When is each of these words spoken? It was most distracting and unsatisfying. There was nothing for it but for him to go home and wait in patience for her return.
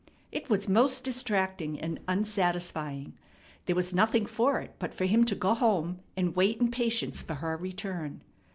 It 0.31 0.49
was 0.49 0.67
most 0.67 1.03
distracting 1.03 1.79
and 1.79 1.99
unsatisfying. 2.07 3.13
There 3.67 3.75
was 3.75 3.93
nothing 3.93 4.25
for 4.25 4.59
it 4.59 4.73
but 4.79 4.95
for 4.95 5.05
him 5.05 5.25
to 5.25 5.35
go 5.35 5.53
home 5.53 5.99
and 6.17 6.35
wait 6.35 6.59
in 6.59 6.71
patience 6.71 7.21
for 7.21 7.35
her 7.35 7.55
return. 7.55 8.23